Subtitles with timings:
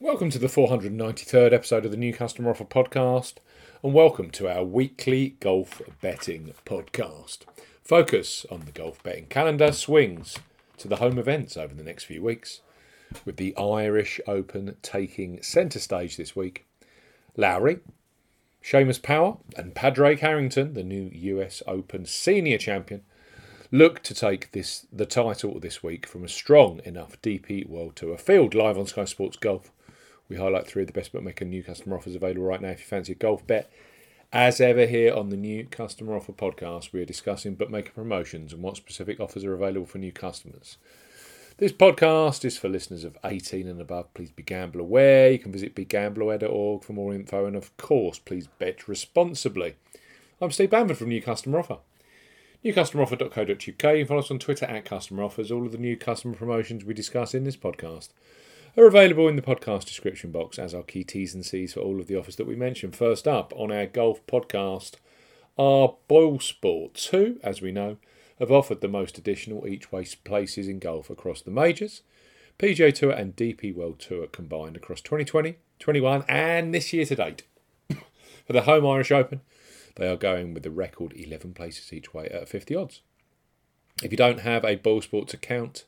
[0.00, 3.34] Welcome to the 493rd episode of the New Customer Offer Podcast,
[3.80, 7.42] and welcome to our weekly golf betting podcast.
[7.84, 10.36] Focus on the golf betting calendar swings
[10.78, 12.60] to the home events over the next few weeks,
[13.24, 16.66] with the Irish Open taking centre stage this week.
[17.36, 17.78] Lowry,
[18.64, 23.02] Seamus Power, and Padraig Harrington, the new US Open senior champion,
[23.70, 28.18] look to take this the title this week from a strong enough DP World Tour
[28.18, 29.70] field live on Sky Sports Golf.
[30.28, 32.86] We highlight three of the best bookmaker new customer offers available right now if you
[32.86, 33.70] fancy a golf bet.
[34.32, 38.62] As ever, here on the new customer offer podcast, we are discussing bookmaker promotions and
[38.62, 40.78] what specific offers are available for new customers.
[41.58, 44.12] This podcast is for listeners of 18 and above.
[44.14, 45.30] Please be gamble aware.
[45.30, 49.76] You can visit begambleaware.org for more info, and of course, please bet responsibly.
[50.40, 51.78] I'm Steve Bamford from New Customer Offer.
[52.64, 53.96] NewCustomeroffer.co.uk.
[53.96, 55.52] You follow us on Twitter at Customer Offers.
[55.52, 58.08] All of the new customer promotions we discuss in this podcast
[58.76, 62.00] are available in the podcast description box as our key T's and C's for all
[62.00, 62.96] of the offers that we mentioned.
[62.96, 64.94] First up on our golf podcast
[65.56, 67.98] are Boyle Sports, who, as we know,
[68.40, 72.02] have offered the most additional each way places in golf across the majors,
[72.58, 77.44] PGA Tour and DP World Tour combined across 2020, 21, and this year to date.
[78.46, 79.40] for the home Irish Open,
[79.94, 83.02] they are going with the record 11 places each way at 50 odds.
[84.02, 85.84] If you don't have a Boyle Sports account,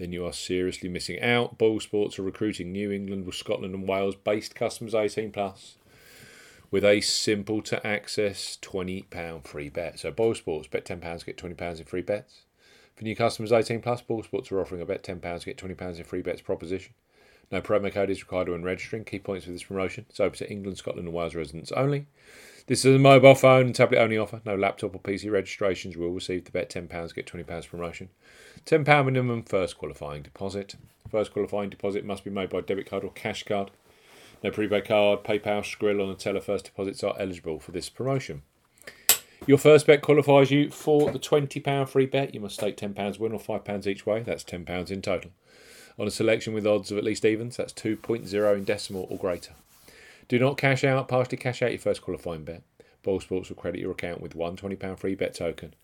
[0.00, 1.58] then you are seriously missing out.
[1.58, 5.76] Boyle Sports are recruiting New England, with Scotland, and Wales based customers 18 plus
[6.70, 9.98] with a simple to access £20 free bet.
[9.98, 12.42] So Boyle Sports, bet £10, get £20 in free bets.
[12.94, 16.04] For new customers 18 plus, Boyle Sports are offering a bet £10, get £20 in
[16.04, 16.94] free bets proposition.
[17.50, 19.04] No promo code is required when registering.
[19.04, 20.06] Key points for this promotion.
[20.08, 22.06] It's open to England, Scotland, and Wales residents only.
[22.66, 24.40] This is a mobile phone and tablet only offer.
[24.44, 28.10] No laptop or PC registrations will receive the bet £10, get £20 promotion.
[28.66, 30.76] £10 minimum first qualifying deposit.
[31.10, 33.72] First qualifying deposit must be made by debit card or cash card.
[34.44, 38.42] No prepaid card, PayPal, Skrill, or Neteller first deposits are eligible for this promotion.
[39.46, 42.32] Your first bet qualifies you for the £20 free bet.
[42.32, 44.22] You must stake £10 win or £5 each way.
[44.22, 45.32] That's £10 in total.
[45.98, 49.52] On a selection with odds of at least evens, that's 2.0 in decimal or greater.
[50.28, 52.62] Do not cash out, partially cash out your first qualifying bet.
[53.02, 55.74] Boyle Sports will credit your account with one £20 free bet token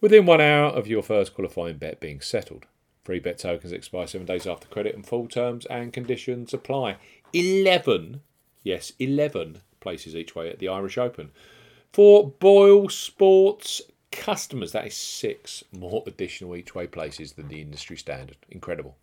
[0.00, 2.66] within one hour of your first qualifying bet being settled.
[3.04, 6.96] Free bet tokens expire seven days after credit and full terms and conditions apply.
[7.32, 8.20] 11,
[8.62, 11.30] yes, 11 places each way at the Irish Open.
[11.92, 17.96] For Boyle Sports customers, that is six more additional each way places than the industry
[17.96, 18.36] standard.
[18.50, 18.96] Incredible.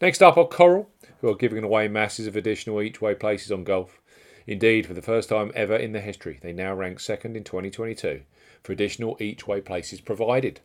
[0.00, 0.90] Next up are Coral,
[1.20, 4.00] who are giving away masses of additional each way places on golf.
[4.46, 8.22] Indeed, for the first time ever in their history, they now rank second in 2022
[8.62, 10.60] for additional each way places provided.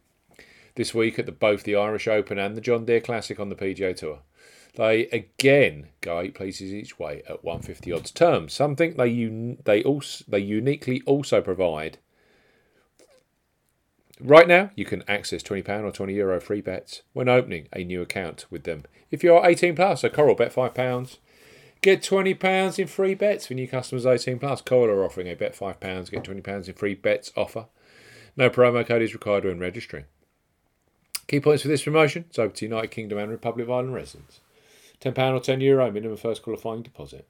[0.76, 3.56] This week at the, both the Irish Open and the John Deere Classic on the
[3.56, 4.20] PGA Tour,
[4.76, 9.84] they again go eight places each way at 150 odds terms, something they un- they
[9.84, 11.98] also they uniquely also provide.
[14.22, 18.02] Right now, you can access £20 or €20 Euro free bets when opening a new
[18.02, 18.84] account with them.
[19.12, 21.18] If you are 18 plus, so Coral bet £5,
[21.82, 24.62] get £20 in free bets for new customers 18 plus.
[24.62, 27.68] Coral are offering a bet £5, get £20 in free bets offer.
[28.36, 30.06] No promo code is required when registering.
[31.28, 34.42] Key points for this promotion it's open to United Kingdom and Republic of Ireland residents.
[35.00, 37.26] £10 or €10 Euro minimum first qualifying deposit.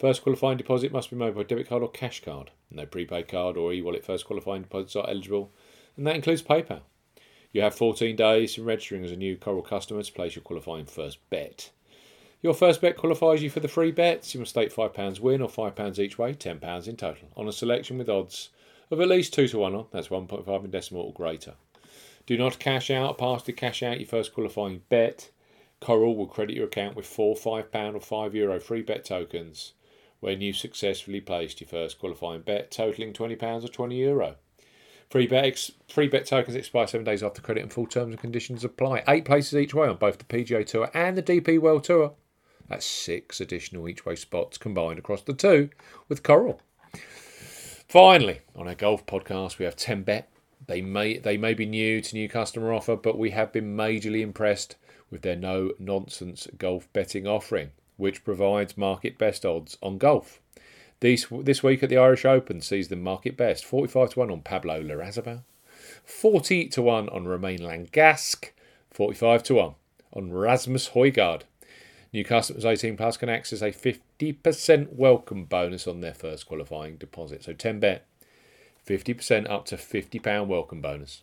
[0.00, 2.50] First qualifying deposit must be made by debit card or cash card.
[2.72, 5.52] No prepaid card or e wallet first qualifying deposits are eligible,
[5.96, 6.80] and that includes PayPal.
[7.52, 10.86] You have 14 days from registering as a new Coral customer to place your qualifying
[10.86, 11.70] first bet.
[12.42, 14.34] Your first bet qualifies you for the free bets.
[14.34, 17.96] You must stake £5 win or £5 each way, £10 in total, on a selection
[17.96, 18.50] with odds
[18.90, 21.54] of at least 2 to 1 on, that's 1.5 in decimal or greater.
[22.26, 25.30] Do not cash out, to cash out your first qualifying bet.
[25.80, 29.74] Coral will credit your account with four £5 or €5 Euro free bet tokens
[30.20, 33.98] when you've successfully placed your first qualifying bet totaling £20 or €20.
[33.98, 34.36] Euro.
[35.10, 38.20] Free bet, ex- free bet tokens expire seven days after credit and full terms and
[38.20, 39.04] conditions apply.
[39.06, 42.14] Eight places each way on both the PGA Tour and the DP World Tour.
[42.68, 45.70] That's six additional each way spots combined across the two
[46.08, 46.60] with Coral.
[47.88, 50.24] Finally, on our golf podcast, we have 10bet.
[50.66, 54.22] They may they may be new to new customer offer, but we have been majorly
[54.22, 54.76] impressed
[55.10, 60.40] with their no nonsense golf betting offering, which provides market best odds on golf.
[61.04, 64.40] This this week at the Irish Open sees the market best 45 to 1 on
[64.40, 65.42] Pablo Larrazabal,
[66.02, 68.52] 40 to 1 on Romain Langasque,
[68.90, 69.74] 45 to 1
[70.14, 71.42] on Rasmus Højgaard,
[72.14, 77.44] New customers 18 plus can access a 50% welcome bonus on their first qualifying deposit.
[77.44, 78.06] So 10 bet,
[78.88, 81.20] 50% up to £50 welcome bonus.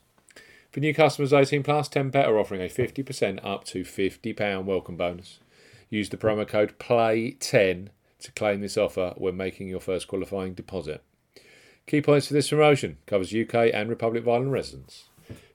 [0.71, 4.95] For new customers 18 plus, 10 bet are offering a 50% up to £50 welcome
[4.95, 5.39] bonus.
[5.89, 7.87] Use the promo code PLAY10
[8.21, 11.03] to claim this offer when making your first qualifying deposit.
[11.87, 15.09] Key points for this promotion covers UK and Republic of Ireland residents.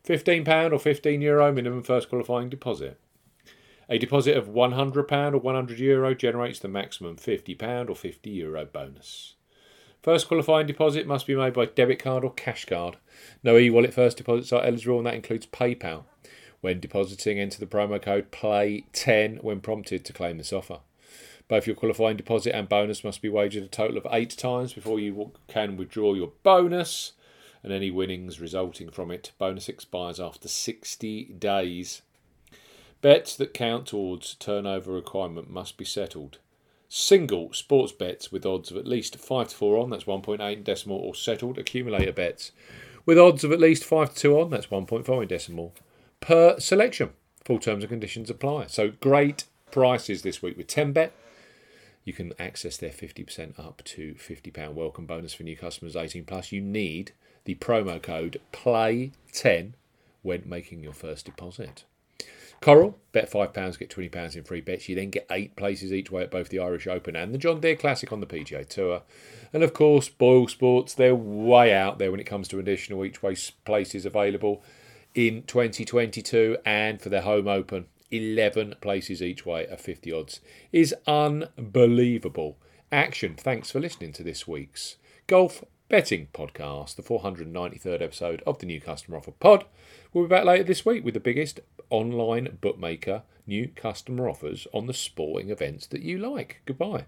[0.04, 2.98] £15 or €15 Euro minimum first qualifying deposit.
[3.88, 9.34] A deposit of £100 or €100 Euro generates the maximum £50 or €50 Euro bonus.
[10.02, 12.96] First qualifying deposit must be made by debit card or cash card.
[13.42, 16.04] No e wallet first deposits are eligible, and that includes PayPal.
[16.60, 20.80] When depositing, enter the promo code PLAY10 when prompted to claim this offer.
[21.48, 24.98] Both your qualifying deposit and bonus must be wagered a total of eight times before
[24.98, 27.12] you can withdraw your bonus,
[27.62, 29.32] and any winnings resulting from it.
[29.38, 32.02] Bonus expires after 60 days.
[33.00, 36.38] Bets that count towards turnover requirement must be settled.
[36.88, 40.98] Single sports bets with odds of at least 5 to 4 on, that's 1.8 decimal,
[40.98, 42.52] or settled accumulator bets
[43.06, 45.72] with odds of at least 5 to 2 on, that's 1.5 in decimal,
[46.20, 47.10] per selection.
[47.44, 48.66] Full terms and conditions apply.
[48.66, 51.12] So great prices this week with 10 bet.
[52.06, 56.52] You can access their 50% up to £50 welcome bonus for new customers 18 plus.
[56.52, 57.10] You need
[57.44, 59.72] the promo code PLAY10
[60.22, 61.82] when making your first deposit.
[62.60, 64.88] Coral, bet £5, get £20 in free bets.
[64.88, 67.58] You then get eight places each way at both the Irish Open and the John
[67.58, 69.02] Deere Classic on the PGA Tour.
[69.52, 73.20] And of course, Boyle Sports, they're way out there when it comes to additional each
[73.20, 74.62] way places available
[75.12, 77.86] in 2022 and for their home open.
[78.10, 80.40] 11 places each way at 50 odds
[80.72, 82.58] is unbelievable.
[82.92, 83.34] Action.
[83.36, 88.80] Thanks for listening to this week's Golf Betting Podcast, the 493rd episode of the New
[88.80, 89.64] Customer Offer Pod.
[90.12, 91.60] We'll be back later this week with the biggest
[91.90, 96.60] online bookmaker new customer offers on the sporting events that you like.
[96.66, 97.06] Goodbye.